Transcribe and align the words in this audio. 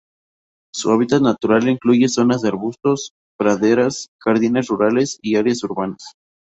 Su 0.73 0.89
hábitat 0.89 1.21
natural 1.21 1.69
incluye 1.69 2.09
zonas 2.09 2.41
de 2.41 2.47
arbustos, 2.49 3.11
praderas, 3.37 4.09
jardines 4.19 4.65
rurales 4.65 5.19
y 5.21 5.35
áreas 5.35 5.63
urbanas. 5.63 6.13